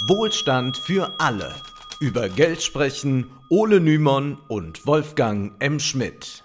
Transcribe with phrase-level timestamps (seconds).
[0.00, 1.54] Wohlstand für alle.
[2.00, 5.80] Über Geld sprechen Ole Nymon und Wolfgang M.
[5.80, 6.44] Schmidt.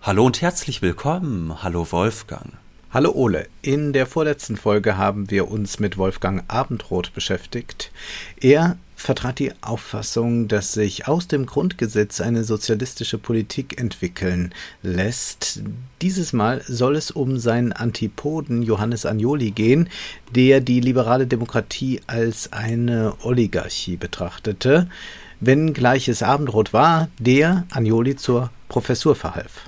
[0.00, 1.62] Hallo und herzlich willkommen.
[1.62, 2.54] Hallo Wolfgang.
[2.90, 7.92] Hallo Ole, in der vorletzten Folge haben wir uns mit Wolfgang Abendroth beschäftigt.
[8.40, 14.52] Er vertrat die Auffassung, dass sich aus dem Grundgesetz eine sozialistische Politik entwickeln
[14.82, 15.62] lässt.
[16.02, 19.88] Dieses Mal soll es um seinen Antipoden Johannes Agnoli gehen,
[20.34, 24.88] der die liberale Demokratie als eine Oligarchie betrachtete,
[25.38, 29.67] wenngleich es Abendrot war, der Agnoli zur Professur verhalf.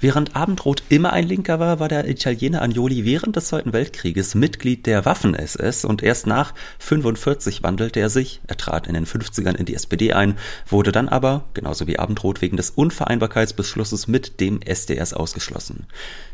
[0.00, 4.86] Während Abendrot immer ein Linker war, war der Italiener Agnoli während des Zweiten Weltkrieges Mitglied
[4.86, 9.64] der Waffen-SS und erst nach 45 wandelte er sich, er trat in den 50ern in
[9.64, 15.14] die SPD ein, wurde dann aber, genauso wie Abendrot, wegen des Unvereinbarkeitsbeschlusses mit dem SDS
[15.14, 15.86] ausgeschlossen.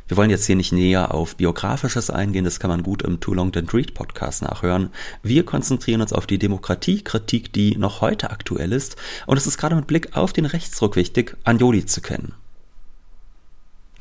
[0.06, 3.32] Wir wollen jetzt hier nicht näher auf Biografisches eingehen, das kann man gut im Too
[3.32, 4.90] Long Didn't Read Podcast nachhören.
[5.22, 9.76] Wir konzentrieren uns auf die Demokratiekritik, die noch heute aktuell ist und es ist gerade
[9.76, 12.34] mit Blick auf den Rechtsruck wichtig, Agnoli zu kennen.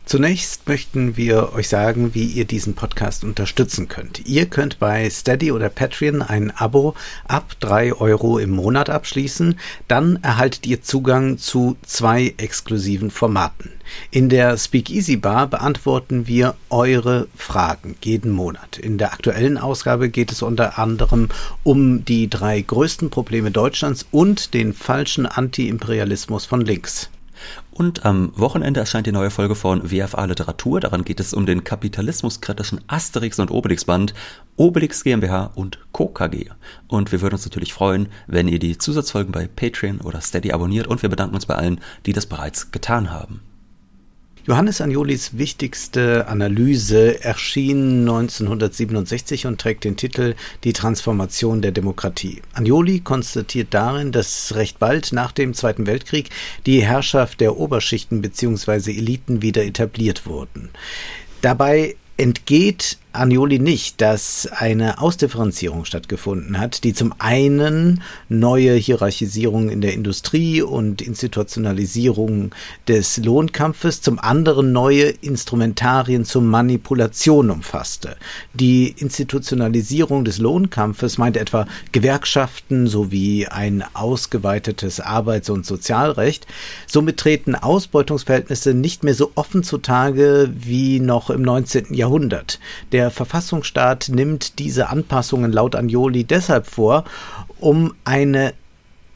[0.06, 4.28] Zunächst möchten wir euch sagen, wie ihr diesen Podcast unterstützen könnt.
[4.28, 6.94] Ihr könnt bei Steady oder Patreon ein Abo
[7.26, 9.58] ab drei Euro im Monat abschließen.
[9.88, 13.72] Dann erhaltet ihr Zugang zu zwei exklusiven Formaten.
[14.12, 18.78] In der Speakeasy Bar beantworten wir eure Fragen jeden Monat.
[18.78, 21.30] In der aktuellen Ausgabe geht es unter anderem
[21.64, 27.10] um die drei größten Probleme Deutschlands und den falschen Anti-Imperialismus von links.
[27.74, 30.80] Und am Wochenende erscheint die neue Folge von WFA Literatur.
[30.80, 34.14] Daran geht es um den kapitalismuskritischen Asterix und Obelix Band,
[34.58, 36.08] Obelix GmbH und Co.
[36.08, 36.52] KG.
[36.88, 40.86] Und wir würden uns natürlich freuen, wenn ihr die Zusatzfolgen bei Patreon oder Steady abonniert
[40.86, 43.42] und wir bedanken uns bei allen, die das bereits getan haben.
[44.46, 50.36] Johannes Agnolis wichtigste Analyse erschien 1967 und trägt den Titel
[50.66, 52.42] Die Transformation der Demokratie.
[52.52, 56.30] Agnoli konstatiert darin, dass recht bald nach dem Zweiten Weltkrieg
[56.66, 58.92] die Herrschaft der Oberschichten bzw.
[58.92, 60.72] Eliten wieder etabliert wurden.
[61.42, 69.82] Dabei entgeht Agnoli nicht, dass eine Ausdifferenzierung stattgefunden hat, die zum einen neue Hierarchisierung in
[69.82, 72.56] der Industrie und Institutionalisierung
[72.88, 78.18] des Lohnkampfes, zum anderen neue Instrumentarien zur Manipulation umfasste.
[78.54, 86.48] Die Institutionalisierung des Lohnkampfes meint etwa Gewerkschaften sowie ein ausgeweitetes Arbeits- und Sozialrecht.
[86.88, 91.94] Somit treten Ausbeutungsverhältnisse nicht mehr so offen zutage wie noch im 19.
[91.94, 92.60] Jahrhundert.
[92.92, 97.04] Der der Verfassungsstaat nimmt diese Anpassungen laut Agnoli deshalb vor,
[97.60, 98.54] um eine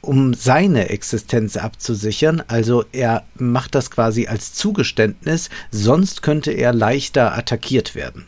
[0.01, 2.43] um seine Existenz abzusichern.
[2.49, 8.25] Also er macht das quasi als Zugeständnis, sonst könnte er leichter attackiert werden.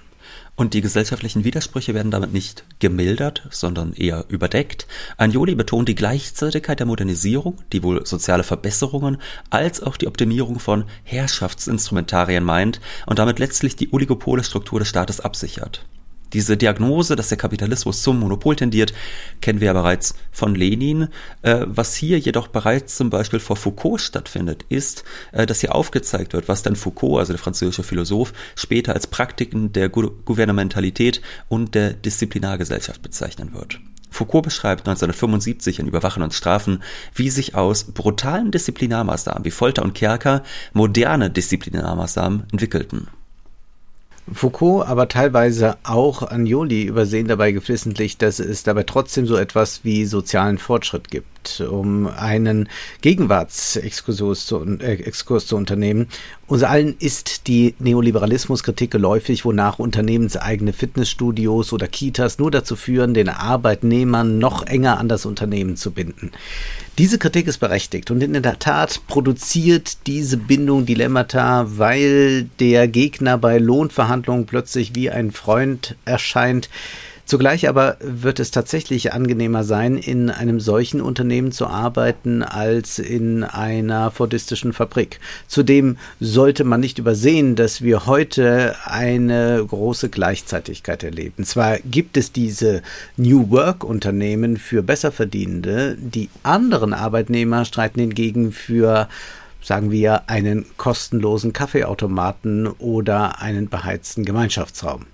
[0.59, 4.87] Und die gesellschaftlichen Widersprüche werden damit nicht gemildert, sondern eher überdeckt.
[5.15, 10.83] Agnoli betont die Gleichzeitigkeit der Modernisierung, die wohl soziale Verbesserungen als auch die Optimierung von
[11.05, 15.85] Herrschaftsinstrumentarien meint und damit letztlich die oligopole Struktur des Staates absichert.
[16.33, 18.93] Diese Diagnose, dass der Kapitalismus zum Monopol tendiert,
[19.41, 21.07] kennen wir ja bereits von Lenin.
[21.41, 26.33] Äh, was hier jedoch bereits zum Beispiel vor Foucault stattfindet, ist, äh, dass hier aufgezeigt
[26.33, 31.93] wird, was dann Foucault, also der französische Philosoph, später als Praktiken der Gouvernementalität und der
[31.93, 33.79] Disziplinargesellschaft bezeichnen wird.
[34.09, 36.81] Foucault beschreibt 1975 in Überwachen und Strafen,
[37.13, 43.07] wie sich aus brutalen Disziplinarmaßnahmen wie Folter und Kerker moderne Disziplinarmaßnahmen entwickelten.
[44.33, 50.05] Foucault, aber teilweise auch Agnoli übersehen dabei geflissentlich, dass es dabei trotzdem so etwas wie
[50.05, 51.38] sozialen Fortschritt gibt
[51.69, 52.69] um einen
[53.01, 56.07] Gegenwartsexkurs zu, äh, Exkurs zu unternehmen.
[56.47, 63.29] Uns allen ist die Neoliberalismuskritik geläufig, wonach unternehmenseigene Fitnessstudios oder Kitas nur dazu führen, den
[63.29, 66.31] Arbeitnehmern noch enger an das Unternehmen zu binden.
[66.97, 73.37] Diese Kritik ist berechtigt und in der Tat produziert diese Bindung Dilemmata, weil der Gegner
[73.37, 76.69] bei Lohnverhandlungen plötzlich wie ein Freund erscheint,
[77.29, 83.43] Zugleich aber wird es tatsächlich angenehmer sein, in einem solchen Unternehmen zu arbeiten, als in
[83.43, 85.19] einer fordistischen Fabrik.
[85.45, 91.43] Zudem sollte man nicht übersehen, dass wir heute eine große Gleichzeitigkeit erleben.
[91.43, 92.81] Zwar gibt es diese
[93.15, 99.07] New Work Unternehmen für Besserverdienende, die anderen Arbeitnehmer streiten hingegen für
[99.61, 105.05] sagen wir, einen kostenlosen Kaffeeautomaten oder einen beheizten Gemeinschaftsraum.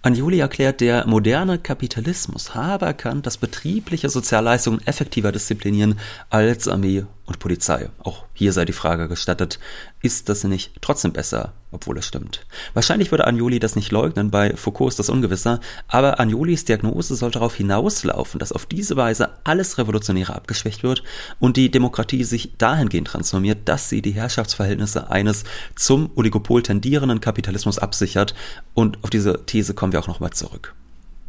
[0.00, 5.98] Anjuli erklärt, der moderne Kapitalismus habe erkannt, dass betriebliche Sozialleistungen effektiver disziplinieren
[6.30, 7.90] als Armee und Polizei.
[8.02, 9.58] Auch hier sei die Frage gestattet,
[10.00, 12.46] ist das nicht trotzdem besser, obwohl es stimmt?
[12.72, 17.30] Wahrscheinlich würde Agnoli das nicht leugnen, bei Foucault ist das ungewisser, aber Agnolis Diagnose soll
[17.30, 21.02] darauf hinauslaufen, dass auf diese Weise alles Revolutionäre abgeschwächt wird
[21.38, 25.44] und die Demokratie sich dahingehend transformiert, dass sie die Herrschaftsverhältnisse eines
[25.76, 28.34] zum Oligopol tendierenden Kapitalismus absichert
[28.72, 30.74] und auf diese These kommen wir auch nochmal zurück.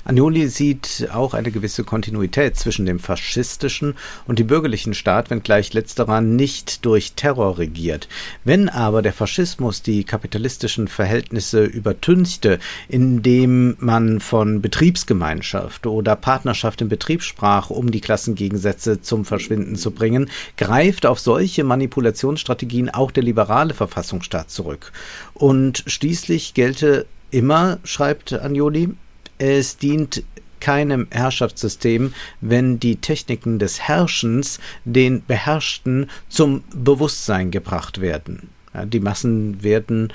[0.09, 3.93] Agnoli sieht auch eine gewisse Kontinuität zwischen dem faschistischen
[4.25, 8.07] und dem bürgerlichen Staat, wenngleich letzterer nicht durch Terror regiert.
[8.43, 12.57] Wenn aber der Faschismus die kapitalistischen Verhältnisse übertünchte,
[12.87, 19.91] indem man von Betriebsgemeinschaft oder Partnerschaft im Betrieb sprach, um die Klassengegensätze zum Verschwinden zu
[19.91, 24.91] bringen, greift auf solche Manipulationsstrategien auch der liberale Verfassungsstaat zurück.
[25.35, 28.95] Und schließlich gelte immer, schreibt Agnoli,
[29.39, 30.23] es dient
[30.59, 38.49] keinem Herrschaftssystem, wenn die Techniken des Herrschens den Beherrschten zum Bewusstsein gebracht werden.
[38.73, 40.13] Ja, die Massen werden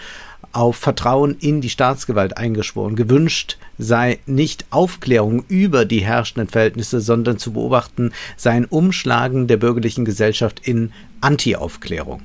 [0.52, 2.94] auf Vertrauen in die Staatsgewalt eingeschworen.
[2.94, 10.04] Gewünscht sei nicht Aufklärung über die herrschenden Verhältnisse, sondern zu beobachten sein Umschlagen der bürgerlichen
[10.04, 12.22] Gesellschaft in Anti-Aufklärung.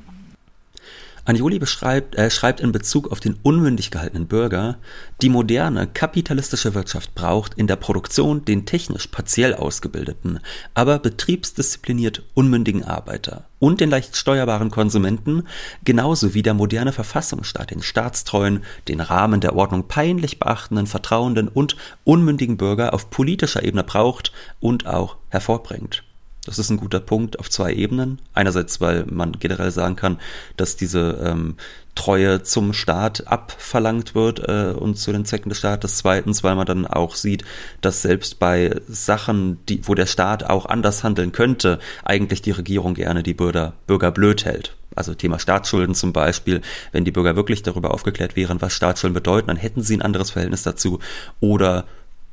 [1.29, 4.79] Anjoli beschreibt, äh, schreibt in Bezug auf den unmündig gehaltenen Bürger,
[5.21, 10.39] die moderne kapitalistische Wirtschaft braucht in der Produktion den technisch partiell ausgebildeten,
[10.73, 15.43] aber betriebsdiszipliniert unmündigen Arbeiter und den leicht steuerbaren Konsumenten,
[15.85, 21.75] genauso wie der moderne Verfassungsstaat den staatstreuen, den Rahmen der Ordnung peinlich beachtenden, vertrauenden und
[22.05, 26.03] unmündigen Bürger auf politischer Ebene braucht und auch hervorbringt.
[26.49, 28.19] Das ist ein guter Punkt auf zwei Ebenen.
[28.33, 30.17] Einerseits, weil man generell sagen kann,
[30.57, 31.57] dass diese ähm,
[31.93, 35.97] Treue zum Staat abverlangt wird äh, und zu den Zwecken des Staates.
[35.97, 37.45] Zweitens, weil man dann auch sieht,
[37.81, 42.95] dass selbst bei Sachen, die, wo der Staat auch anders handeln könnte, eigentlich die Regierung
[42.95, 44.75] gerne die Bürger, Bürger blöd hält.
[44.95, 46.61] Also Thema Staatsschulden zum Beispiel.
[46.91, 50.31] Wenn die Bürger wirklich darüber aufgeklärt wären, was Staatsschulden bedeuten, dann hätten sie ein anderes
[50.31, 50.97] Verhältnis dazu.
[51.41, 51.85] Oder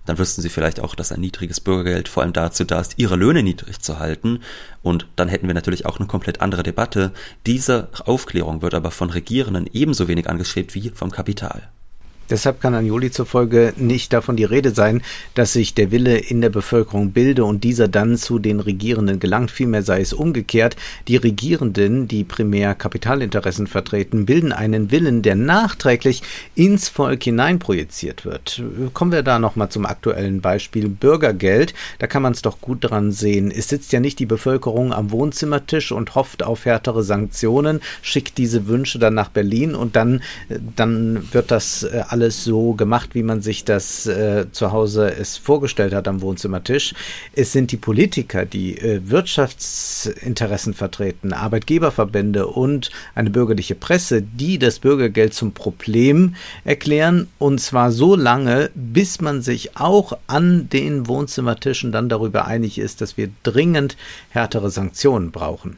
[0.07, 3.17] dann wüssten sie vielleicht auch, dass ein niedriges Bürgergeld vor allem dazu da ist, ihre
[3.17, 4.41] Löhne niedrig zu halten.
[4.83, 7.13] Und dann hätten wir natürlich auch eine komplett andere Debatte.
[7.45, 11.69] Diese Aufklärung wird aber von Regierenden ebenso wenig angestrebt wie vom Kapital.
[12.31, 15.03] Deshalb kann an Juli zufolge nicht davon die Rede sein,
[15.35, 19.51] dass sich der Wille in der Bevölkerung bilde und dieser dann zu den Regierenden gelangt.
[19.51, 20.77] Vielmehr sei es umgekehrt.
[21.09, 26.23] Die Regierenden, die primär Kapitalinteressen vertreten, bilden einen Willen, der nachträglich
[26.55, 28.63] ins Volk hineinprojiziert wird.
[28.93, 31.75] Kommen wir da nochmal zum aktuellen Beispiel Bürgergeld.
[31.99, 33.51] Da kann man es doch gut dran sehen.
[33.51, 38.67] Es sitzt ja nicht die Bevölkerung am Wohnzimmertisch und hofft auf härtere Sanktionen, schickt diese
[38.67, 40.23] Wünsche dann nach Berlin und dann,
[40.75, 45.37] dann wird das äh, alles so gemacht, wie man sich das äh, zu Hause es
[45.37, 46.95] vorgestellt hat am Wohnzimmertisch.
[47.35, 54.79] Es sind die Politiker, die äh, Wirtschaftsinteressen vertreten, Arbeitgeberverbände und eine bürgerliche Presse, die das
[54.79, 61.93] Bürgergeld zum Problem erklären und zwar so lange, bis man sich auch an den Wohnzimmertischen
[61.93, 63.99] dann darüber einig ist, dass wir dringend
[64.31, 65.77] härtere Sanktionen brauchen.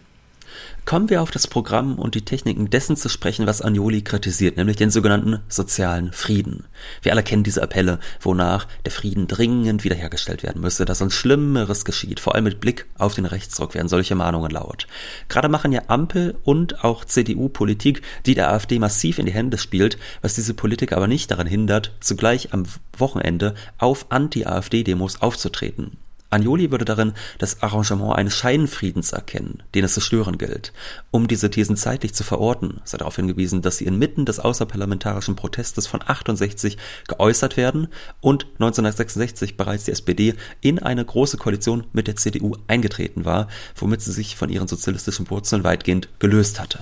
[0.88, 4.78] Kommen wir auf das Programm und die Techniken dessen zu sprechen, was Agnoli kritisiert, nämlich
[4.78, 6.64] den sogenannten sozialen Frieden.
[7.02, 11.84] Wir alle kennen diese Appelle, wonach der Frieden dringend wiederhergestellt werden müsse, dass uns Schlimmeres
[11.84, 14.86] geschieht, vor allem mit Blick auf den Rechtsdruck werden solche Mahnungen laut.
[15.28, 19.58] Gerade machen ja Ampel und auch CDU Politik, die der AfD massiv in die Hände
[19.58, 22.62] spielt, was diese Politik aber nicht daran hindert, zugleich am
[22.96, 25.98] Wochenende auf Anti-AfD-Demos aufzutreten.
[26.30, 30.72] Agnoli würde darin das Arrangement eines Scheinfriedens erkennen, den es zu stören gilt.
[31.10, 35.86] Um diese Thesen zeitlich zu verorten, sei darauf hingewiesen, dass sie inmitten des außerparlamentarischen Protestes
[35.86, 37.88] von 68 geäußert werden
[38.20, 44.02] und 1966 bereits die SPD in eine große Koalition mit der CDU eingetreten war, womit
[44.02, 46.80] sie sich von ihren sozialistischen Wurzeln weitgehend gelöst hatte.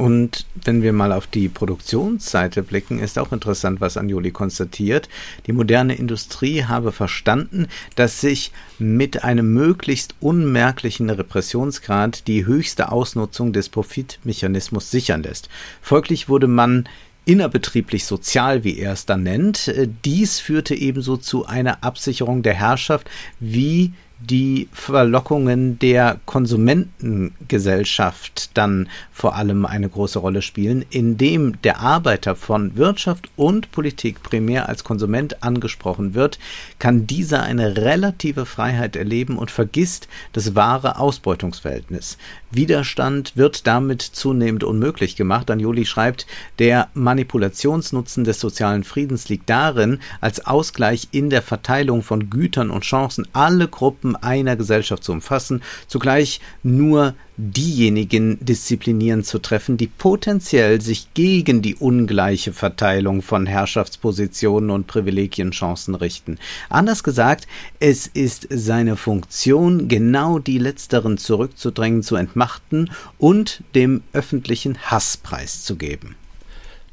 [0.00, 5.10] Und wenn wir mal auf die Produktionsseite blicken, ist auch interessant, was Anjoli konstatiert.
[5.46, 7.66] Die moderne Industrie habe verstanden,
[7.96, 15.50] dass sich mit einem möglichst unmerklichen Repressionsgrad die höchste Ausnutzung des Profitmechanismus sichern lässt.
[15.82, 16.88] Folglich wurde man
[17.26, 19.70] innerbetrieblich sozial, wie er es dann nennt.
[20.06, 29.34] Dies führte ebenso zu einer Absicherung der Herrschaft wie die Verlockungen der Konsumentengesellschaft dann vor
[29.34, 35.42] allem eine große Rolle spielen, indem der Arbeiter von Wirtschaft und Politik primär als Konsument
[35.42, 36.38] angesprochen wird,
[36.78, 42.18] kann dieser eine relative Freiheit erleben und vergisst das wahre Ausbeutungsverhältnis.
[42.50, 45.50] Widerstand wird damit zunehmend unmöglich gemacht.
[45.50, 46.26] Anjoli schreibt,
[46.58, 52.82] der Manipulationsnutzen des sozialen Friedens liegt darin, als Ausgleich in der Verteilung von Gütern und
[52.82, 59.86] Chancen alle Gruppen Gruppen einer Gesellschaft zu umfassen, zugleich nur diejenigen Disziplinieren zu treffen, die
[59.86, 66.38] potenziell sich gegen die ungleiche Verteilung von Herrschaftspositionen und Privilegienchancen richten.
[66.68, 67.46] Anders gesagt,
[67.78, 76.16] es ist seine Funktion, genau die letzteren zurückzudrängen, zu entmachten und dem öffentlichen Hass preiszugeben.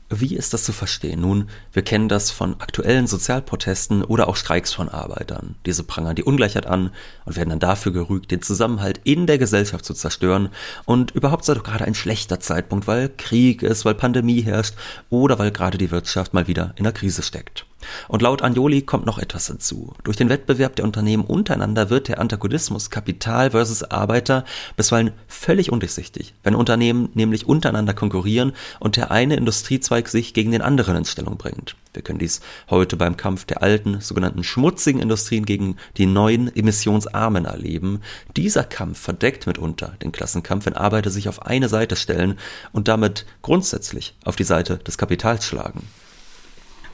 [0.10, 1.20] Wie ist das zu verstehen?
[1.20, 5.56] Nun, wir kennen das von aktuellen Sozialprotesten oder auch Streiks von Arbeitern.
[5.66, 6.92] Diese prangern die Ungleichheit an
[7.26, 10.48] und werden dann dafür gerügt, den Zusammenhalt in der Gesellschaft zu zerstören.
[10.86, 14.76] Und überhaupt sei doch gerade ein schlechter Zeitpunkt, weil Krieg ist, weil Pandemie herrscht
[15.10, 17.66] oder weil gerade die Wirtschaft mal wieder in der Krise steckt.
[18.08, 19.94] Und laut Anjoli kommt noch etwas hinzu.
[20.04, 26.34] Durch den Wettbewerb der Unternehmen untereinander wird der Antagonismus Kapital versus Arbeiter bisweilen völlig undurchsichtig,
[26.44, 31.38] wenn Unternehmen nämlich untereinander konkurrieren und der eine Industriezweig sich gegen den anderen in Stellung
[31.38, 31.76] bringt.
[31.94, 37.46] Wir können dies heute beim Kampf der alten, sogenannten schmutzigen Industrien gegen die neuen emissionsarmen
[37.46, 38.02] erleben.
[38.36, 42.38] Dieser Kampf verdeckt mitunter den Klassenkampf, wenn Arbeiter sich auf eine Seite stellen
[42.72, 45.88] und damit grundsätzlich auf die Seite des Kapitals schlagen.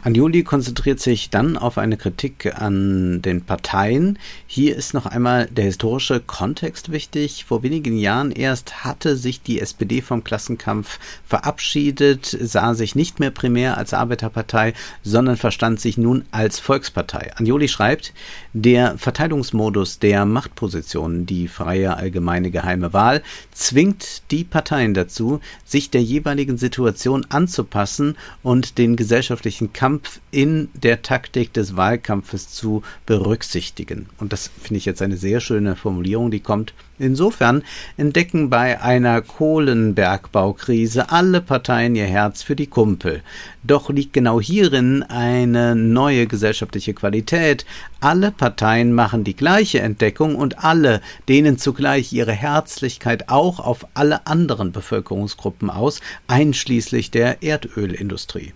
[0.05, 4.19] Anjuli konzentriert sich dann auf eine Kritik an den Parteien.
[4.45, 7.45] Hier ist noch einmal der historische Kontext wichtig.
[7.45, 13.31] Vor wenigen Jahren erst hatte sich die SPD vom Klassenkampf verabschiedet, sah sich nicht mehr
[13.31, 17.31] primär als Arbeiterpartei, sondern verstand sich nun als Volkspartei.
[17.37, 18.13] Anjoli schreibt,
[18.51, 26.03] der Verteilungsmodus der Machtpositionen, die freie allgemeine geheime Wahl, zwingt die Parteien dazu, sich der
[26.03, 34.07] jeweiligen Situation anzupassen und den gesellschaftlichen Kampf Kampf in der Taktik des Wahlkampfes zu berücksichtigen.
[34.17, 36.73] Und das finde ich jetzt eine sehr schöne Formulierung, die kommt.
[36.97, 37.61] Insofern
[37.95, 43.21] entdecken bei einer Kohlenbergbaukrise alle Parteien ihr Herz für die Kumpel.
[43.61, 47.63] Doch liegt genau hierin eine neue gesellschaftliche Qualität.
[47.99, 54.25] Alle Parteien machen die gleiche Entdeckung und alle dehnen zugleich ihre Herzlichkeit auch auf alle
[54.25, 58.53] anderen Bevölkerungsgruppen aus, einschließlich der Erdölindustrie.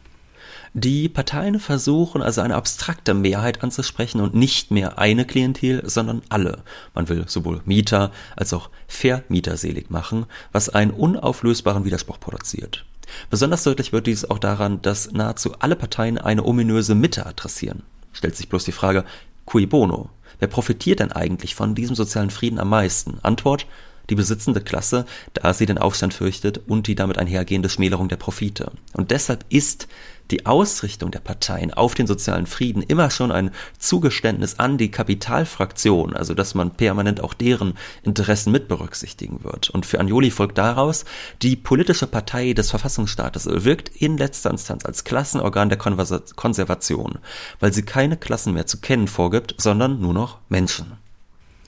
[0.80, 6.60] Die Parteien versuchen also eine abstrakte Mehrheit anzusprechen und nicht mehr eine Klientel, sondern alle.
[6.94, 12.86] Man will sowohl Mieter als auch Vermieter selig machen, was einen unauflösbaren Widerspruch produziert.
[13.32, 17.82] Besonders deutlich wird dies auch daran, dass nahezu alle Parteien eine ominöse Mitte adressieren.
[18.14, 19.04] Stellt sich bloß die Frage,
[19.46, 20.12] cui bono?
[20.38, 23.18] Wer profitiert denn eigentlich von diesem sozialen Frieden am meisten?
[23.24, 23.66] Antwort,
[24.10, 28.72] die besitzende Klasse, da sie den Aufstand fürchtet und die damit einhergehende Schmälerung der Profite.
[28.94, 29.88] Und deshalb ist
[30.32, 36.16] die Ausrichtung der Parteien auf den sozialen Frieden immer schon ein Zugeständnis an die Kapitalfraktion,
[36.16, 39.70] also dass man permanent auch deren Interessen mit berücksichtigen wird.
[39.70, 41.06] Und für Anjoli folgt daraus,
[41.42, 47.20] die politische Partei des Verfassungsstaates wirkt in letzter Instanz als Klassenorgan der Konservation,
[47.60, 51.07] weil sie keine Klassen mehr zu kennen vorgibt, sondern nur noch Menschen.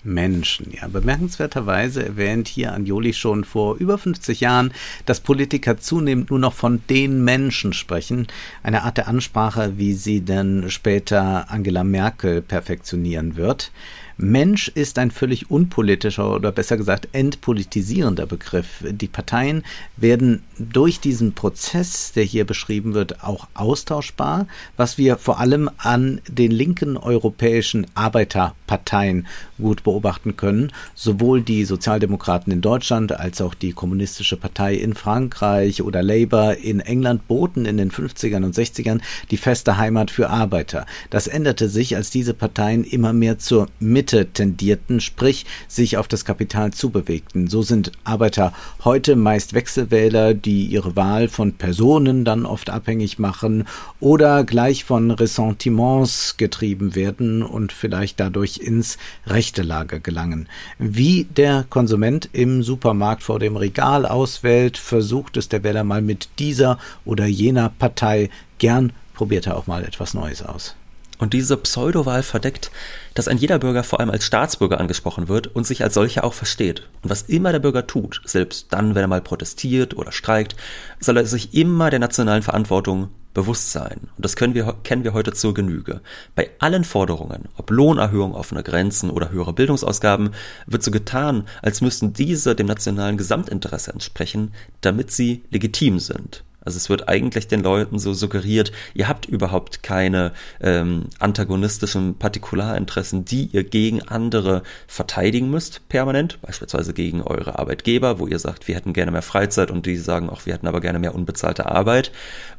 [0.03, 0.71] Menschen.
[0.71, 4.71] Ja, bemerkenswerterweise erwähnt hier Anjoli schon vor über 50 Jahren,
[5.05, 8.27] dass Politiker zunehmend nur noch von den Menschen sprechen.
[8.63, 13.71] Eine Art der Ansprache, wie sie denn später Angela Merkel perfektionieren wird.
[14.21, 18.83] Mensch ist ein völlig unpolitischer oder besser gesagt entpolitisierender Begriff.
[18.85, 19.63] Die Parteien
[19.95, 26.19] werden durch diesen Prozess, der hier beschrieben wird, auch austauschbar, was wir vor allem an
[26.27, 29.25] den linken europäischen Arbeiterparteien
[29.57, 30.73] gut beobachten können.
[30.95, 36.81] Sowohl die Sozialdemokraten in Deutschland als auch die Kommunistische Partei in Frankreich oder Labour in
[36.81, 38.99] England boten in den 50ern und 60ern
[39.31, 40.85] die feste Heimat für Arbeiter.
[41.09, 46.07] Das änderte sich, als diese Parteien immer mehr zur Mitte Mitte tendierten, sprich sich auf
[46.07, 47.45] das Kapital zubewegten.
[47.47, 53.65] So sind Arbeiter heute meist Wechselwähler, die ihre Wahl von Personen dann oft abhängig machen
[53.99, 58.97] oder gleich von Ressentiments getrieben werden und vielleicht dadurch ins
[59.27, 60.49] rechte Lager gelangen.
[60.79, 66.29] Wie der Konsument im Supermarkt vor dem Regal auswählt, versucht es der Wähler mal mit
[66.39, 68.31] dieser oder jener Partei.
[68.57, 70.75] Gern probiert er auch mal etwas Neues aus.
[71.19, 72.71] Und diese Pseudowahl verdeckt,
[73.13, 76.33] dass ein jeder Bürger vor allem als Staatsbürger angesprochen wird und sich als solcher auch
[76.33, 76.87] versteht.
[77.03, 80.55] Und was immer der Bürger tut, selbst dann, wenn er mal protestiert oder streikt,
[80.99, 84.09] soll er sich immer der nationalen Verantwortung bewusst sein.
[84.15, 86.01] Und das können wir, kennen wir heute zur Genüge.
[86.35, 90.31] Bei allen Forderungen, ob Lohnerhöhung, offene Grenzen oder höhere Bildungsausgaben,
[90.65, 96.43] wird so getan, als müssten diese dem nationalen Gesamtinteresse entsprechen, damit sie legitim sind.
[96.69, 103.25] Also es wird eigentlich den Leuten so suggeriert, ihr habt überhaupt keine ähm, antagonistischen Partikularinteressen,
[103.25, 108.75] die ihr gegen andere verteidigen müsst, permanent, beispielsweise gegen eure Arbeitgeber, wo ihr sagt, wir
[108.75, 112.11] hätten gerne mehr Freizeit und die sagen auch, wir hätten aber gerne mehr unbezahlte Arbeit.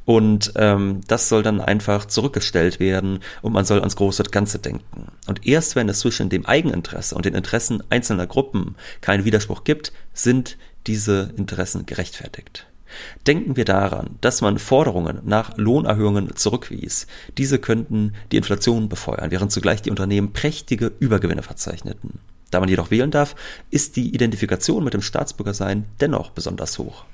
[0.07, 5.07] Und ähm, das soll dann einfach zurückgestellt werden und man soll ans große Ganze denken.
[5.29, 9.93] Und erst wenn es zwischen dem Eigeninteresse und den Interessen einzelner Gruppen keinen Widerspruch gibt,
[10.13, 12.67] sind diese Interessen gerechtfertigt.
[13.27, 17.07] Denken wir daran, dass man Forderungen nach Lohnerhöhungen zurückwies.
[17.39, 22.21] Diese könnten die Inflation befeuern, während zugleich die Unternehmen prächtige Übergewinne verzeichneten.
[22.51, 23.37] Da man jedoch wählen darf,
[23.71, 27.05] ist die Identifikation mit dem Staatsbürgersein dennoch besonders hoch.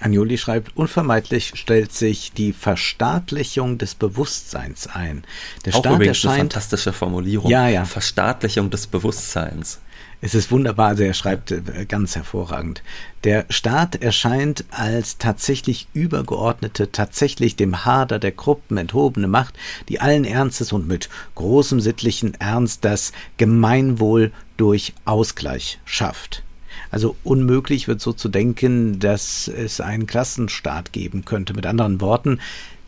[0.00, 5.24] Agnoli schreibt, unvermeidlich stellt sich die Verstaatlichung des Bewusstseins ein.
[5.64, 7.50] Der Auch Staat erscheint, eine fantastische Formulierung.
[7.50, 7.84] Ja, ja.
[7.84, 9.80] Verstaatlichung des Bewusstseins.
[10.20, 12.82] Es ist wunderbar, also er schreibt äh, ganz hervorragend.
[13.22, 19.54] Der Staat erscheint als tatsächlich übergeordnete, tatsächlich dem Hader der Gruppen enthobene Macht,
[19.88, 26.42] die allen Ernstes und mit großem sittlichen Ernst das Gemeinwohl durch Ausgleich schafft.
[26.90, 31.54] Also unmöglich wird so zu denken, dass es einen Klassenstaat geben könnte.
[31.54, 32.40] Mit anderen Worten,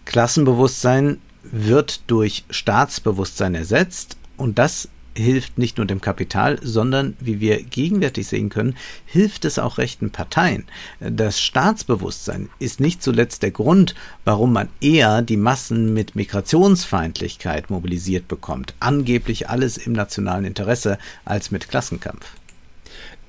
[0.05, 7.63] Klassenbewusstsein wird durch Staatsbewusstsein ersetzt und das hilft nicht nur dem Kapital, sondern, wie wir
[7.63, 8.77] gegenwärtig sehen können,
[9.07, 10.65] hilft es auch rechten Parteien.
[11.01, 18.29] Das Staatsbewusstsein ist nicht zuletzt der Grund, warum man eher die Massen mit Migrationsfeindlichkeit mobilisiert
[18.29, 18.75] bekommt.
[18.81, 22.27] Angeblich alles im nationalen Interesse als mit Klassenkampf.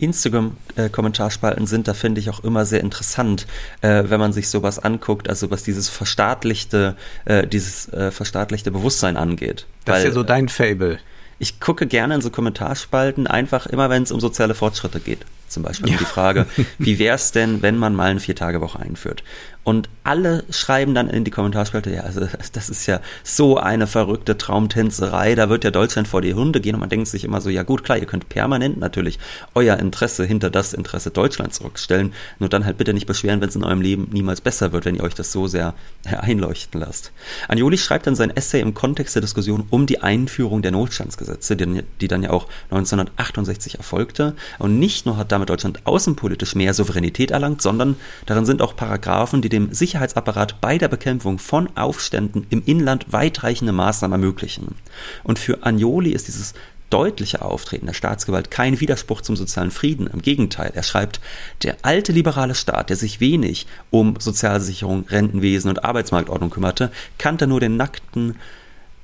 [0.02, 3.46] Instagram-Kommentarspalten sind da, finde ich, auch immer sehr interessant,
[3.82, 6.96] äh, wenn man sich sowas anguckt, also was dieses verstaatlichte,
[7.26, 9.68] äh, dieses äh, verstaatlichte Bewusstsein angeht.
[9.86, 10.98] Das Weil, ist ja so dein Fable
[11.42, 15.26] ich gucke gerne in so Kommentarspalten, einfach immer, wenn es um soziale Fortschritte geht.
[15.48, 15.96] Zum Beispiel ja.
[15.96, 16.46] um die Frage,
[16.78, 19.24] wie wäre es denn, wenn man mal eine Vier-Tage-Woche einführt?
[19.64, 22.22] Und alle schreiben dann in die Kommentarspalte, ja, also
[22.54, 26.74] das ist ja so eine verrückte Traumtänzerei, da wird ja Deutschland vor die Hunde gehen
[26.74, 29.20] und man denkt sich immer so, ja gut, klar, ihr könnt permanent natürlich
[29.54, 33.56] euer Interesse hinter das Interesse Deutschlands zurückstellen, nur dann halt bitte nicht beschweren, wenn es
[33.56, 35.76] in eurem Leben niemals besser wird, wenn ihr euch das so sehr
[36.06, 37.12] einleuchten lasst.
[37.48, 41.84] Anjoli schreibt dann sein Essay im Kontext der Diskussion um die Einführung der Notstandsgesetze, die,
[42.00, 44.36] die dann ja auch 1968 erfolgte.
[44.58, 49.42] Und nicht nur hat damit Deutschland außenpolitisch mehr Souveränität erlangt, sondern darin sind auch Paragraphen,
[49.42, 54.76] die dem Sicherheitsapparat bei der Bekämpfung von Aufständen im Inland weitreichende Maßnahmen ermöglichen.
[55.24, 56.54] Und für Agnoli ist dieses
[56.92, 60.08] deutliche Auftreten der Staatsgewalt kein Widerspruch zum sozialen Frieden.
[60.08, 61.22] Im Gegenteil, er schreibt,
[61.64, 67.60] der alte liberale Staat, der sich wenig um Sozialsicherung, Rentenwesen und Arbeitsmarktordnung kümmerte, kannte nur
[67.60, 68.36] den nackten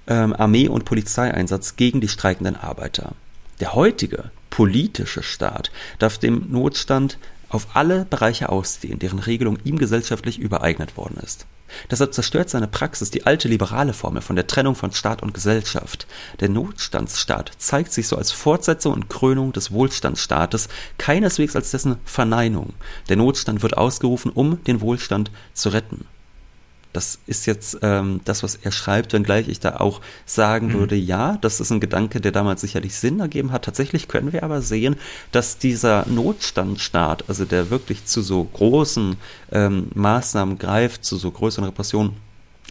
[0.08, 3.14] ähm, Armee- und Polizeieinsatz gegen die streikenden Arbeiter.
[3.60, 7.18] Der heutige politische Staat darf dem Notstand
[7.50, 11.46] auf alle Bereiche ausdehnen, deren Regelung ihm gesellschaftlich übereignet worden ist.
[11.92, 16.08] Deshalb zerstört seine Praxis die alte liberale Formel von der Trennung von Staat und Gesellschaft.
[16.40, 22.74] Der Notstandsstaat zeigt sich so als Fortsetzung und Krönung des Wohlstandsstaates, keineswegs als dessen Verneinung.
[23.10, 26.06] Der Notstand wird ausgerufen, um den Wohlstand zu retten.
[26.98, 30.74] Das ist jetzt ähm, das, was er schreibt, wenngleich ich da auch sagen mhm.
[30.74, 33.66] würde, ja, das ist ein Gedanke, der damals sicherlich Sinn ergeben hat.
[33.66, 34.96] Tatsächlich können wir aber sehen,
[35.32, 39.16] dass dieser Notstandstaat, also der wirklich zu so großen
[39.52, 42.14] ähm, Maßnahmen greift, zu so größeren Repressionen,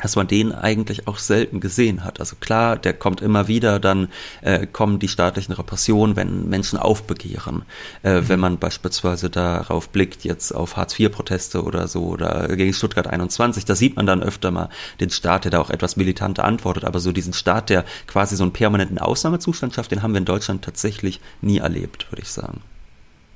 [0.03, 2.21] dass man den eigentlich auch selten gesehen hat.
[2.21, 4.09] Also klar, der kommt immer wieder, dann
[4.43, 7.63] äh, kommen die staatlichen Repressionen, wenn Menschen aufbegehren.
[8.03, 8.29] Äh, mhm.
[8.29, 13.75] Wenn man beispielsweise darauf blickt, jetzt auf Hartz-IV-Proteste oder so oder gegen Stuttgart 21, da
[13.75, 14.69] sieht man dann öfter mal
[15.01, 16.85] den Staat, der da auch etwas militanter antwortet.
[16.85, 20.27] Aber so diesen Staat, der quasi so einen permanenten Ausnahmezustand schafft, den haben wir in
[20.27, 22.61] Deutschland tatsächlich nie erlebt, würde ich sagen.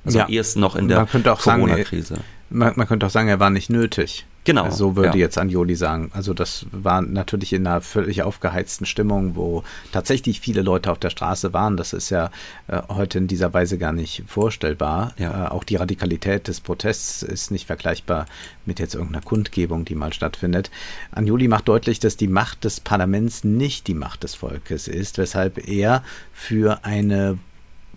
[0.05, 0.29] Also ja.
[0.29, 2.17] erst noch in der Corona-Krise.
[2.49, 4.25] Man, man könnte auch sagen, er war nicht nötig.
[4.43, 4.71] Genau.
[4.71, 5.25] So würde ja.
[5.25, 6.09] jetzt Anjoli sagen.
[6.13, 11.11] Also das war natürlich in einer völlig aufgeheizten Stimmung, wo tatsächlich viele Leute auf der
[11.11, 11.77] Straße waren.
[11.77, 12.31] Das ist ja
[12.67, 15.13] äh, heute in dieser Weise gar nicht vorstellbar.
[15.17, 15.45] Ja.
[15.45, 18.25] Äh, auch die Radikalität des Protests ist nicht vergleichbar
[18.65, 20.71] mit jetzt irgendeiner Kundgebung, die mal stattfindet.
[21.11, 25.67] Anjoli macht deutlich, dass die Macht des Parlaments nicht die Macht des Volkes ist, weshalb
[25.67, 27.37] er für eine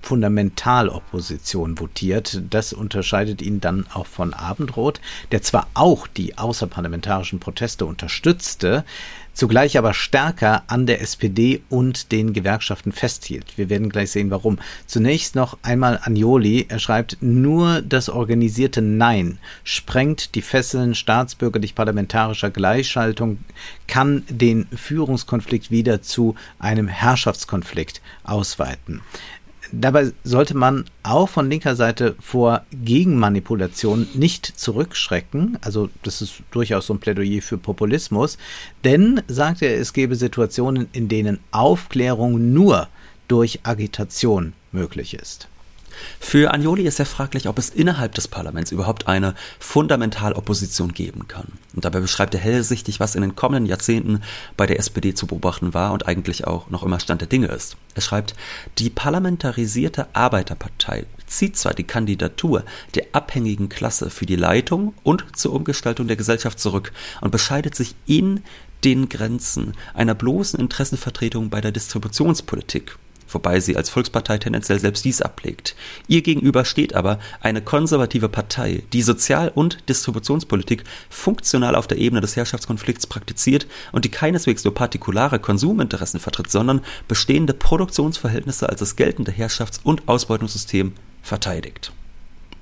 [0.05, 2.43] Fundamentalopposition votiert.
[2.51, 5.01] Das unterscheidet ihn dann auch von Abendroth,
[5.33, 8.85] der zwar auch die außerparlamentarischen Proteste unterstützte,
[9.33, 13.59] zugleich aber stärker an der SPD und den Gewerkschaften festhielt.
[13.59, 14.59] Wir werden gleich sehen, warum.
[14.87, 16.67] Zunächst noch einmal Agnoli.
[16.69, 23.39] Er schreibt, nur das organisierte Nein sprengt die Fesseln staatsbürgerlich-parlamentarischer Gleichschaltung,
[23.89, 29.01] kann den Führungskonflikt wieder zu einem Herrschaftskonflikt ausweiten.
[29.81, 35.59] Dabei sollte man auch von linker Seite vor Gegenmanipulation nicht zurückschrecken.
[35.63, 38.39] Also das ist durchaus so ein Plädoyer für Populismus.
[38.85, 42.89] Denn, sagt er, es gebe Situationen, in denen Aufklärung nur
[43.27, 45.49] durch Agitation möglich ist.
[46.21, 51.47] Für Agnoli ist sehr fraglich, ob es innerhalb des Parlaments überhaupt eine Fundamentalopposition geben kann.
[51.75, 54.23] Und dabei beschreibt er hellsichtig, was in den kommenden Jahrzehnten
[54.57, 57.77] bei der SPD zu beobachten war und eigentlich auch noch immer Stand der Dinge ist.
[57.95, 58.35] Er schreibt,
[58.79, 65.53] die parlamentarisierte Arbeiterpartei zieht zwar die Kandidatur der abhängigen Klasse für die Leitung und zur
[65.53, 68.43] Umgestaltung der Gesellschaft zurück und bescheidet sich in
[68.85, 72.97] den Grenzen einer bloßen Interessenvertretung bei der Distributionspolitik
[73.35, 75.75] wobei sie als Volkspartei tendenziell selbst dies ablegt.
[76.09, 82.21] Ihr gegenüber steht aber eine konservative Partei, die Sozial- und Distributionspolitik funktional auf der Ebene
[82.21, 88.97] des Herrschaftskonflikts praktiziert und die keineswegs nur partikulare Konsuminteressen vertritt, sondern bestehende Produktionsverhältnisse als das
[88.97, 90.93] geltende Herrschafts- und Ausbeutungssystem
[91.23, 91.93] verteidigt.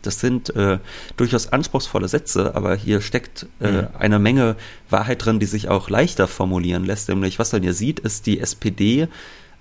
[0.03, 0.79] Das sind äh,
[1.17, 3.87] durchaus anspruchsvolle Sätze, aber hier steckt äh, mhm.
[3.99, 4.57] eine Menge
[4.91, 7.09] Wahrheit drin, die sich auch leichter formulieren lässt.
[7.09, 9.09] Nämlich, was man hier sieht, ist die SPD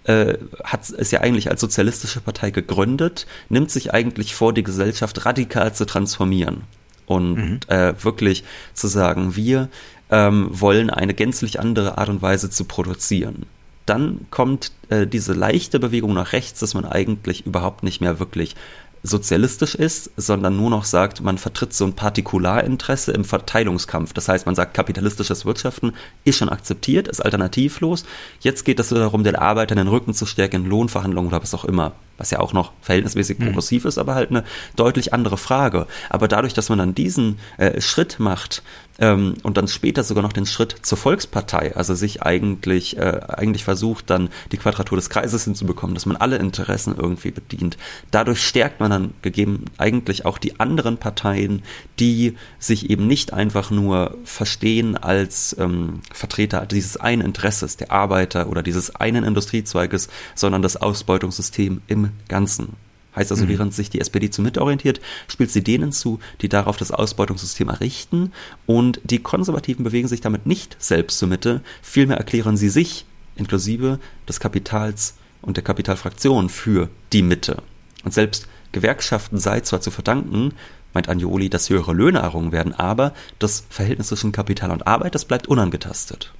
[0.05, 5.25] äh, hat es ja eigentlich als sozialistische Partei gegründet, nimmt sich eigentlich vor, die Gesellschaft
[5.25, 6.63] radikal zu transformieren
[7.05, 7.59] und mhm.
[7.67, 9.69] äh, wirklich zu sagen, wir
[10.09, 13.45] ähm, wollen eine gänzlich andere Art und Weise zu produzieren.
[13.85, 18.55] Dann kommt äh, diese leichte Bewegung nach rechts, dass man eigentlich überhaupt nicht mehr wirklich
[19.03, 24.13] sozialistisch ist, sondern nur noch sagt, man vertritt so ein Partikularinteresse im Verteilungskampf.
[24.13, 28.05] Das heißt, man sagt, kapitalistisches Wirtschaften ist schon akzeptiert, ist alternativlos.
[28.41, 31.65] Jetzt geht es darum, den Arbeitern den Rücken zu stärken in Lohnverhandlungen oder was auch
[31.65, 33.45] immer was ja auch noch verhältnismäßig mhm.
[33.45, 34.43] progressiv ist, aber halt eine
[34.75, 35.87] deutlich andere Frage.
[36.11, 38.61] Aber dadurch, dass man dann diesen äh, Schritt macht
[38.99, 43.63] ähm, und dann später sogar noch den Schritt zur Volkspartei, also sich eigentlich, äh, eigentlich
[43.63, 47.77] versucht, dann die Quadratur des Kreises hinzubekommen, dass man alle Interessen irgendwie bedient,
[48.11, 51.63] dadurch stärkt man dann gegeben eigentlich auch die anderen Parteien,
[51.99, 58.47] die sich eben nicht einfach nur verstehen als ähm, Vertreter dieses einen Interesses, der Arbeiter
[58.47, 62.73] oder dieses einen Industriezweiges, sondern das Ausbeutungssystem im Ganzen.
[63.15, 63.49] Heißt also, mhm.
[63.49, 67.67] während sich die SPD zur Mitte orientiert, spielt sie denen zu, die darauf das Ausbeutungssystem
[67.67, 68.31] errichten
[68.65, 73.99] und die Konservativen bewegen sich damit nicht selbst zur Mitte, vielmehr erklären sie sich, inklusive
[74.27, 77.61] des Kapitals und der Kapitalfraktion, für die Mitte.
[78.03, 80.53] Und selbst Gewerkschaften sei zwar zu verdanken,
[80.93, 85.25] meint Anjoli, dass höhere Löhne errungen werden, aber das Verhältnis zwischen Kapital und Arbeit, das
[85.25, 86.33] bleibt unangetastet.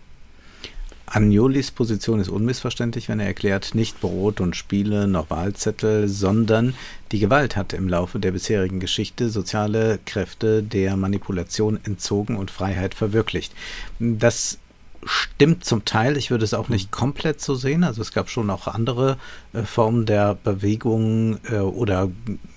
[1.14, 6.74] Agnolis Position ist unmissverständlich, wenn er erklärt, nicht Brot und Spiele noch Wahlzettel, sondern
[7.12, 12.96] die Gewalt hat im Laufe der bisherigen Geschichte soziale Kräfte der Manipulation entzogen und Freiheit
[12.96, 13.54] verwirklicht.
[14.00, 14.58] Das
[15.04, 16.16] stimmt zum Teil.
[16.16, 17.84] Ich würde es auch nicht komplett so sehen.
[17.84, 19.18] Also es gab schon auch andere
[19.54, 22.10] äh, Formen der Bewegung äh, oder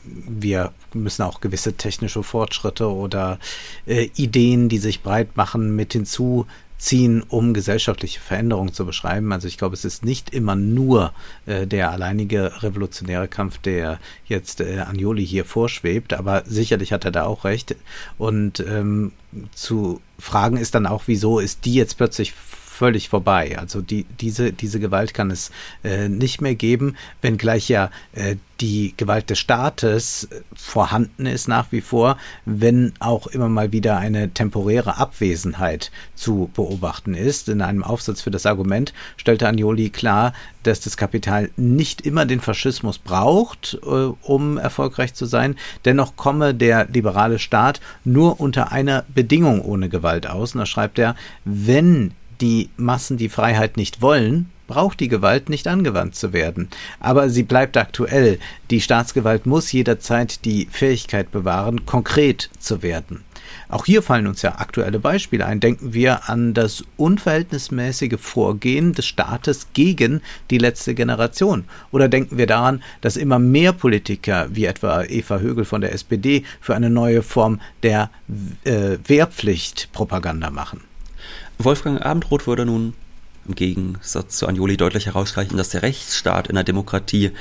[0.05, 3.39] wir müssen auch gewisse technische Fortschritte oder
[3.87, 6.47] äh, Ideen, die sich breit machen, mit hinzu
[6.79, 9.33] ziehen, um gesellschaftliche Veränderungen zu beschreiben.
[9.33, 11.13] Also ich glaube, es ist nicht immer nur
[11.47, 17.11] äh, der alleinige revolutionäre Kampf, der jetzt äh, Agnoli hier vorschwebt, aber sicherlich hat er
[17.11, 17.77] da auch recht.
[18.19, 19.13] Und ähm,
[19.55, 22.35] zu fragen ist dann auch, wieso ist die jetzt plötzlich
[22.75, 23.57] völlig vorbei.
[23.59, 25.51] Also die, diese, diese Gewalt kann es
[25.85, 31.71] äh, nicht mehr geben, wenngleich ja äh, die Gewalt des Staates äh, vorhanden ist nach
[31.71, 37.49] wie vor, wenn auch immer mal wieder eine temporäre Abwesenheit zu beobachten ist.
[37.49, 40.33] In einem Aufsatz für das Argument stellte Agnoli klar,
[40.63, 45.57] dass das Kapital nicht immer den Faschismus braucht, äh, um erfolgreich zu sein.
[45.85, 50.55] Dennoch komme der liberale Staat nur unter einer Bedingung ohne Gewalt aus.
[50.55, 55.69] Und da schreibt er, wenn die Massen die Freiheit nicht wollen, braucht die Gewalt nicht
[55.69, 56.69] angewandt zu werden.
[57.01, 58.39] Aber sie bleibt aktuell.
[58.71, 63.25] Die Staatsgewalt muss jederzeit die Fähigkeit bewahren, konkret zu werden.
[63.69, 65.61] Auch hier fallen uns ja aktuelle Beispiele ein.
[65.61, 71.65] Denken wir an das unverhältnismäßige Vorgehen des Staates gegen die letzte Generation.
[71.91, 76.45] Oder denken wir daran, dass immer mehr Politiker, wie etwa Eva Högel von der SPD,
[76.61, 78.11] für eine neue Form der
[78.65, 79.89] äh, Wehrpflicht
[80.53, 80.81] machen.
[81.59, 82.95] Wolfgang Abendroth würde nun
[83.47, 87.33] im Gegensatz zu Anjoli deutlich herausstreichen, dass der Rechtsstaat in der Demokratie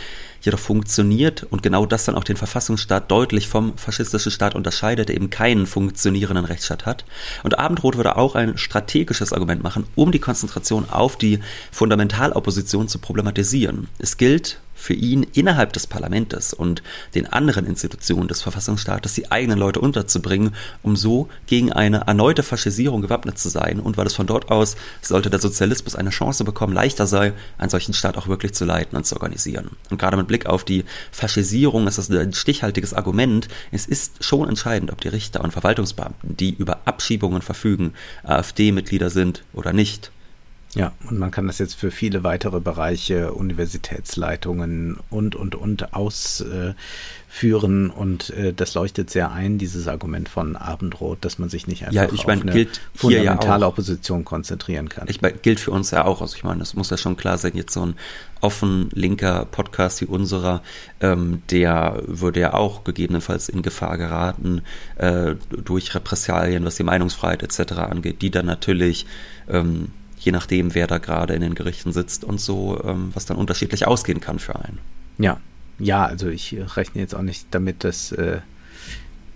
[0.42, 5.16] jedoch funktioniert und genau das dann auch den Verfassungsstaat deutlich vom faschistischen Staat unterscheidet, der
[5.16, 7.06] eben keinen funktionierenden Rechtsstaat hat.
[7.44, 11.40] Und Abendroth würde auch ein strategisches Argument machen, um die Konzentration auf die
[11.72, 13.88] Fundamentalopposition zu problematisieren.
[14.00, 16.84] Es gilt, für ihn innerhalb des Parlaments und
[17.16, 23.02] den anderen Institutionen des Verfassungsstaates die eigenen Leute unterzubringen, um so gegen eine erneute Faschisierung
[23.02, 26.74] gewappnet zu sein und weil es von dort aus, sollte der Sozialismus eine Chance bekommen,
[26.74, 29.70] leichter sei, einen solchen Staat auch wirklich zu leiten und zu organisieren.
[29.90, 33.48] Und gerade mit Blick auf die Faschisierung ist das ein stichhaltiges Argument.
[33.72, 37.94] Es ist schon entscheidend, ob die Richter und Verwaltungsbeamten, die über Abschiebungen verfügen,
[38.24, 40.12] AfD-Mitglieder sind oder nicht.
[40.76, 46.76] Ja, und man kann das jetzt für viele weitere Bereiche, Universitätsleitungen und, und, und ausführen.
[47.92, 51.94] und äh, das leuchtet sehr ein, dieses Argument von Abendrot, dass man sich nicht einfach
[51.94, 55.08] ja, ich mein, auf eine fundamentale ja Opposition konzentrieren kann.
[55.10, 56.22] Ich mein, gilt für uns ja auch.
[56.22, 57.96] Also ich meine, das muss ja schon klar sein, jetzt so ein
[58.42, 60.64] offen linker Podcast wie unserer,
[61.02, 64.64] ähm, der würde ja auch gegebenenfalls in Gefahr geraten
[64.96, 67.74] äh, durch Repressalien, was die Meinungsfreiheit etc.
[67.74, 69.06] angeht, die dann natürlich
[69.48, 69.90] ähm,
[70.26, 73.88] je nachdem, wer da gerade in den Gerichten sitzt und so, ähm, was dann unterschiedlich
[73.88, 74.80] ausgehen kann für einen.
[75.18, 75.40] Ja,
[75.80, 78.40] ja, also ich rechne jetzt auch nicht damit, dass äh,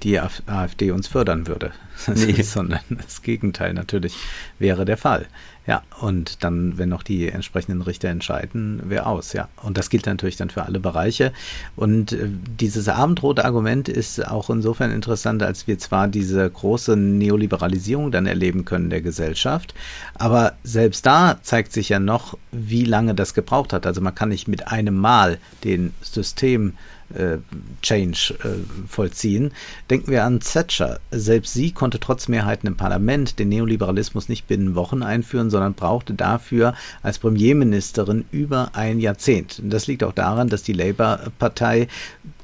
[0.04, 1.72] die AfD uns fördern würde,
[2.08, 2.42] nee.
[2.42, 4.16] sondern das Gegenteil natürlich
[4.60, 5.28] wäre der Fall.
[5.68, 9.50] Ja, und dann, wenn noch die entsprechenden Richter entscheiden, wer aus, ja.
[9.62, 11.34] Und das gilt natürlich dann für alle Bereiche.
[11.76, 18.12] Und äh, dieses abendrote Argument ist auch insofern interessant, als wir zwar diese große Neoliberalisierung
[18.12, 19.74] dann erleben können der Gesellschaft,
[20.16, 23.86] aber selbst da zeigt sich ja noch, wie lange das gebraucht hat.
[23.86, 26.74] Also man kann nicht mit einem Mal den System
[27.14, 27.38] äh,
[27.82, 29.52] Change äh, vollziehen.
[29.90, 31.00] Denken wir an Thatcher.
[31.12, 36.14] Selbst sie konnte trotz Mehrheiten im Parlament den Neoliberalismus nicht binnen Wochen einführen, sondern brauchte
[36.14, 39.62] dafür als Premierministerin über ein Jahrzehnt.
[39.64, 41.88] Das liegt auch daran, dass die Labour-Partei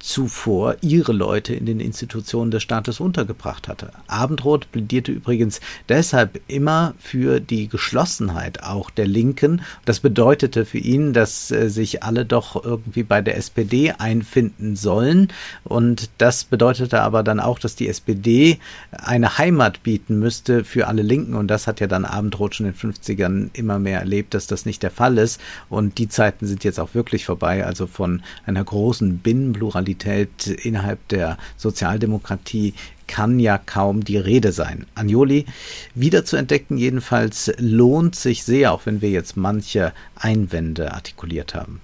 [0.03, 3.91] zuvor ihre Leute in den Institutionen des Staates untergebracht hatte.
[4.07, 9.61] Abendroth plädierte übrigens deshalb immer für die Geschlossenheit auch der Linken.
[9.85, 15.29] Das bedeutete für ihn, dass äh, sich alle doch irgendwie bei der SPD einfinden sollen.
[15.63, 18.59] Und das bedeutete aber dann auch, dass die SPD
[18.91, 21.33] eine Heimat bieten müsste für alle Linken.
[21.33, 24.65] Und das hat ja dann Abendroth schon in den 50ern immer mehr erlebt, dass das
[24.65, 25.39] nicht der Fall ist.
[25.69, 27.65] Und die Zeiten sind jetzt auch wirklich vorbei.
[27.65, 32.73] Also von einer großen Binnenpluralität Pluralität innerhalb der Sozialdemokratie
[33.07, 34.85] kann ja kaum die Rede sein.
[34.95, 35.45] Anjoli
[35.93, 41.81] wieder zu entdecken jedenfalls lohnt sich sehr, auch wenn wir jetzt manche Einwände artikuliert haben.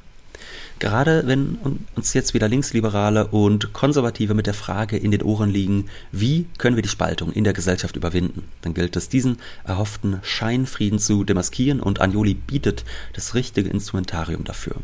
[0.79, 1.57] Gerade wenn
[1.95, 6.77] uns jetzt wieder Linksliberale und Konservative mit der Frage in den Ohren liegen, wie können
[6.77, 11.81] wir die Spaltung in der Gesellschaft überwinden, dann gilt es, diesen erhofften Scheinfrieden zu demaskieren
[11.81, 14.77] und Anjoli bietet das richtige Instrumentarium dafür.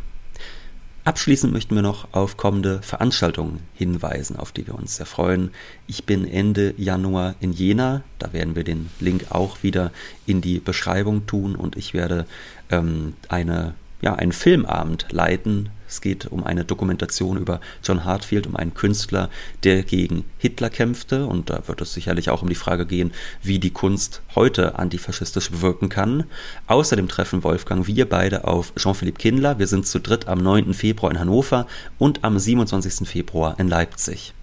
[1.05, 5.51] Abschließend möchten wir noch auf kommende Veranstaltungen hinweisen, auf die wir uns sehr freuen.
[5.85, 9.91] Ich bin Ende Januar in Jena, da werden wir den Link auch wieder
[10.25, 12.25] in die Beschreibung tun und ich werde
[12.71, 15.69] ähm, eine ja, einen Filmabend leiten.
[15.87, 19.29] Es geht um eine Dokumentation über John Hartfield, um einen Künstler,
[19.63, 21.25] der gegen Hitler kämpfte.
[21.25, 25.51] Und da wird es sicherlich auch um die Frage gehen, wie die Kunst heute antifaschistisch
[25.51, 26.25] bewirken kann.
[26.67, 29.59] Außerdem treffen Wolfgang wir beide auf Jean-Philippe Kindler.
[29.59, 30.73] Wir sind zu dritt am 9.
[30.73, 33.07] Februar in Hannover und am 27.
[33.07, 34.33] Februar in Leipzig.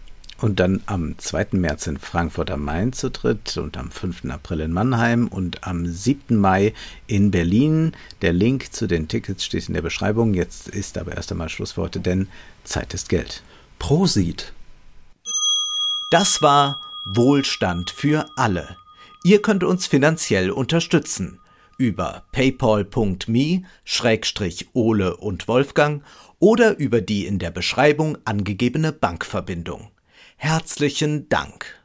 [0.42, 1.50] Und dann am 2.
[1.52, 4.24] März in Frankfurt am Main zu dritt und am 5.
[4.24, 6.36] April in Mannheim und am 7.
[6.36, 6.74] Mai
[7.06, 7.92] in Berlin.
[8.22, 10.34] Der Link zu den Tickets steht in der Beschreibung.
[10.34, 12.26] Jetzt ist aber erst einmal Schluss für heute, denn
[12.64, 13.44] Zeit ist Geld.
[13.78, 14.52] Prosit!
[16.10, 18.76] Das war Wohlstand für alle.
[19.22, 21.38] Ihr könnt uns finanziell unterstützen
[21.78, 23.06] über paypal.me-ole
[25.16, 26.02] und Wolfgang
[26.40, 29.91] oder über die in der Beschreibung angegebene Bankverbindung.
[30.44, 31.80] Herzlichen Dank.